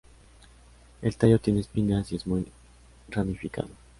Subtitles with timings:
[1.03, 2.47] El tallo tiene espinas y es muy
[3.09, 3.69] ramificado.